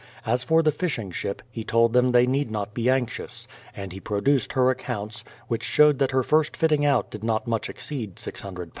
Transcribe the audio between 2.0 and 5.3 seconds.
they need not be anxious; and he produced her accounts,